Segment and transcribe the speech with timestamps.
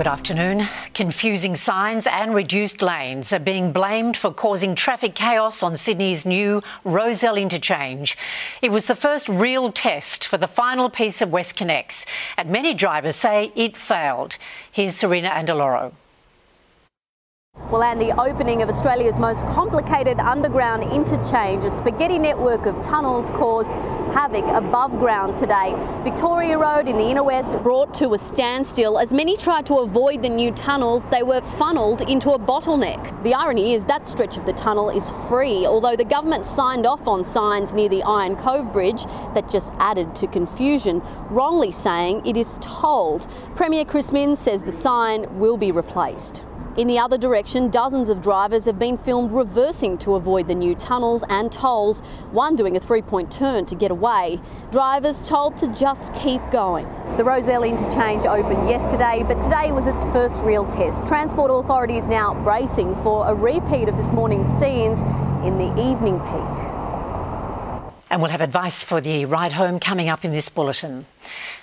[0.00, 0.66] Good afternoon.
[0.94, 6.62] Confusing signs and reduced lanes are being blamed for causing traffic chaos on Sydney's new
[6.84, 8.16] Rozelle interchange.
[8.62, 12.06] It was the first real test for the final piece of WestConnex,
[12.38, 14.38] and many drivers say it failed.
[14.72, 15.92] Here's Serena Andaloro.
[17.70, 23.30] Well, and the opening of Australia's most complicated underground interchange, a spaghetti network of tunnels,
[23.30, 23.74] caused
[24.12, 25.76] havoc above ground today.
[26.02, 28.98] Victoria Road in the inner west brought to a standstill.
[28.98, 33.22] As many tried to avoid the new tunnels, they were funneled into a bottleneck.
[33.22, 37.06] The irony is that stretch of the tunnel is free, although the government signed off
[37.06, 39.04] on signs near the Iron Cove Bridge
[39.34, 43.28] that just added to confusion, wrongly saying it is tolled.
[43.54, 46.42] Premier Chris Minns says the sign will be replaced.
[46.76, 50.76] In the other direction, dozens of drivers have been filmed reversing to avoid the new
[50.76, 51.98] tunnels and tolls,
[52.30, 54.40] one doing a three point turn to get away.
[54.70, 56.86] Drivers told to just keep going.
[57.16, 61.04] The Rozelle interchange opened yesterday, but today was its first real test.
[61.06, 65.00] Transport authorities now bracing for a repeat of this morning's scenes
[65.44, 66.80] in the evening peak.
[68.10, 71.06] And we'll have advice for the ride home coming up in this bulletin.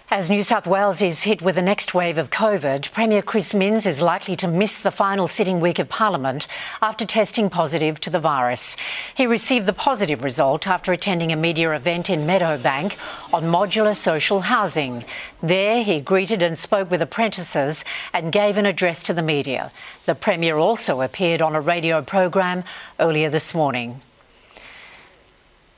[0.10, 3.86] As New South Wales is hit with the next wave of COVID, Premier Chris Minns
[3.86, 6.48] is likely to miss the final sitting week of Parliament
[6.82, 8.78] after testing positive to the virus.
[9.14, 12.98] He received the positive result after attending a media event in Meadowbank
[13.34, 15.04] on modular social housing.
[15.42, 17.84] There, he greeted and spoke with apprentices
[18.14, 19.74] and gave an address to the media.
[20.06, 22.64] The Premier also appeared on a radio program
[22.98, 24.00] earlier this morning.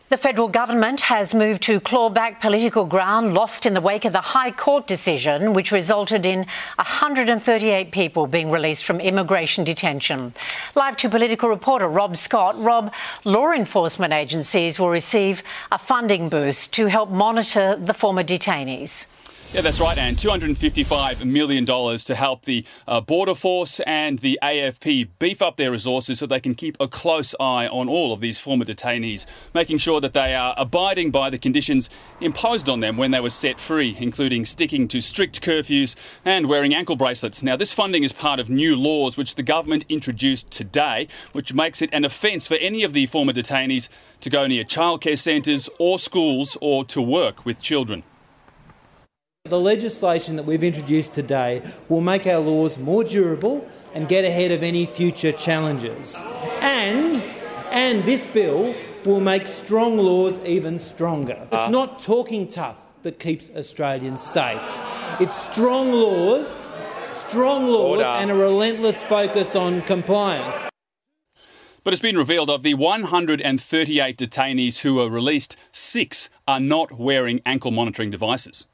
[0.10, 4.12] The federal government has moved to claw back political ground lost in the wake of
[4.12, 10.34] the High Court decision, which resulted in 138 people being released from immigration detention.
[10.74, 12.60] Live to political reporter Rob Scott.
[12.60, 12.92] Rob,
[13.24, 19.06] law enforcement agencies will receive a funding boost to help monitor the former detainees.
[19.52, 25.10] Yeah, that's right, and $255 million to help the uh, Border Force and the AFP
[25.18, 28.40] beef up their resources so they can keep a close eye on all of these
[28.40, 31.90] former detainees, making sure that they are abiding by the conditions
[32.22, 36.76] imposed on them when they were set free, including sticking to strict curfews and wearing
[36.76, 37.42] ankle bracelets.
[37.42, 41.82] Now, this funding is part of new laws which the government introduced today, which makes
[41.82, 43.90] it an offence for any of the former detainees
[44.22, 48.04] to go near childcare centres or schools or to work with children.
[49.50, 54.52] The legislation that we've introduced today will make our laws more durable and get ahead
[54.52, 56.24] of any future challenges.
[56.62, 57.24] And,
[57.72, 61.48] and this bill will make strong laws even stronger.
[61.48, 61.70] It's uh.
[61.72, 64.62] not talking tough that keeps Australians safe.
[65.20, 66.60] It's strong laws,
[67.10, 68.04] strong laws, Order.
[68.04, 70.64] and a relentless focus on compliance.
[71.84, 77.42] But it's been revealed of the 138 detainees who were released, six are not wearing
[77.48, 78.66] ankle monitoring devices.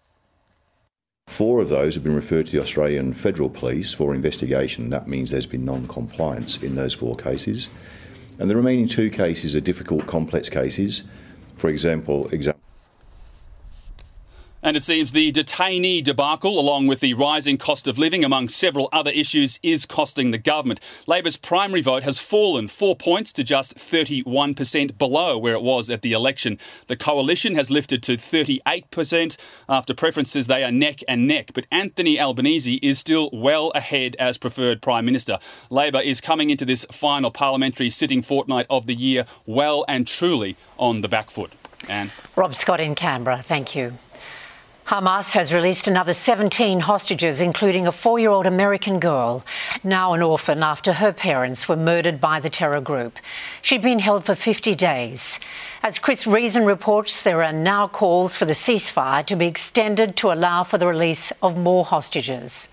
[1.36, 4.90] Four of those have been referred to the Australian Federal Police for investigation.
[4.90, 7.70] That means there's been non compliance in those four cases.
[8.40, 11.04] And the remaining two cases are difficult, complex cases.
[11.58, 12.62] For example, example
[14.66, 18.90] and it seems the detainee debacle, along with the rising cost of living, among several
[18.92, 20.80] other issues, is costing the government.
[21.06, 26.02] Labor's primary vote has fallen four points to just 31% below where it was at
[26.02, 26.58] the election.
[26.88, 29.38] The coalition has lifted to 38%
[29.70, 31.52] after preferences they are neck and neck.
[31.54, 35.38] But Anthony Albanese is still well ahead as preferred Prime Minister.
[35.70, 40.58] Labor is coming into this final parliamentary sitting fortnight of the year well and truly
[40.80, 41.54] on the back foot.
[41.88, 43.94] And Rob Scott in Canberra, thank you.
[44.88, 49.44] Hamas has released another 17 hostages, including a four year old American girl,
[49.84, 53.18] now an orphan after her parents were murdered by the terror group.
[53.64, 55.40] She'd been held for 50 days.
[55.82, 60.32] As Chris Reason reports, there are now calls for the ceasefire to be extended to
[60.32, 62.70] allow for the release of more hostages.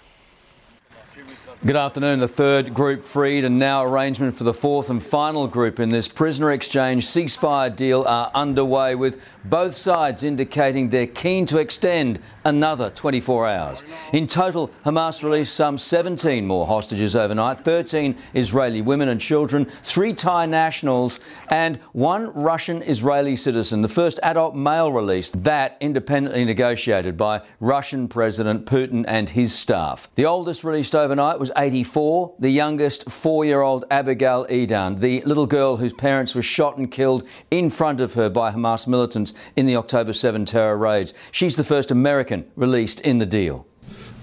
[1.64, 2.18] Good afternoon.
[2.18, 6.08] The third group freed and now arrangement for the fourth and final group in this
[6.08, 12.90] prisoner exchange ceasefire deal are underway with both sides indicating they're keen to extend another
[12.90, 13.84] 24 hours.
[14.12, 20.12] In total, Hamas released some 17 more hostages overnight, 13 Israeli women and children, three
[20.14, 27.16] Thai nationals and one Russian Israeli citizen, the first adult male released, that independently negotiated
[27.16, 30.10] by Russian President Putin and his staff.
[30.16, 35.46] The oldest released overnight was 84, the youngest four year old Abigail Edan, the little
[35.46, 39.66] girl whose parents were shot and killed in front of her by Hamas militants in
[39.66, 41.14] the October 7 terror raids.
[41.30, 43.66] She's the first American released in the deal.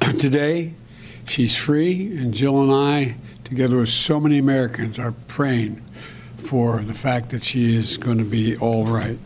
[0.20, 0.74] Today,
[1.26, 5.84] she's free, and Jill and I, together with so many Americans, are praying
[6.38, 9.18] for the fact that she is going to be all right.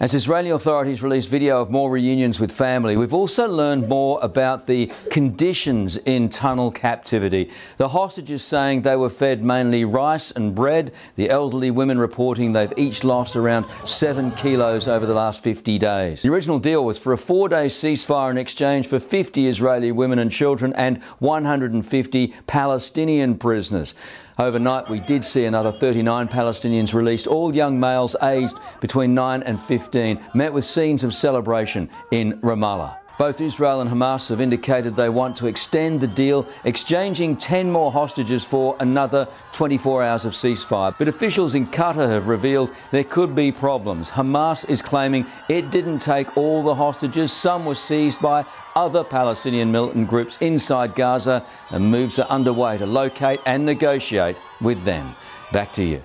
[0.00, 4.66] As Israeli authorities release video of more reunions with family, we've also learned more about
[4.66, 7.48] the conditions in tunnel captivity.
[7.76, 12.72] The hostages saying they were fed mainly rice and bread, the elderly women reporting they've
[12.76, 16.22] each lost around seven kilos over the last 50 days.
[16.22, 20.18] The original deal was for a four day ceasefire in exchange for 50 Israeli women
[20.18, 23.94] and children and 150 Palestinian prisoners.
[24.38, 29.60] Overnight, we did see another 39 Palestinians released, all young males aged between 9 and
[29.60, 33.03] 15, met with scenes of celebration in Ramallah.
[33.16, 37.92] Both Israel and Hamas have indicated they want to extend the deal, exchanging 10 more
[37.92, 40.96] hostages for another 24 hours of ceasefire.
[40.98, 44.10] But officials in Qatar have revealed there could be problems.
[44.10, 48.44] Hamas is claiming it didn't take all the hostages, some were seized by
[48.74, 54.82] other Palestinian militant groups inside Gaza, and moves are underway to locate and negotiate with
[54.82, 55.14] them.
[55.52, 56.02] Back to you.